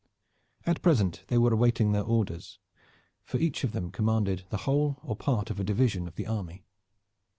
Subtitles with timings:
[0.65, 2.57] At present they were awaiting their orders,
[3.23, 6.65] for each of them commanded the whole or part of a division of the army.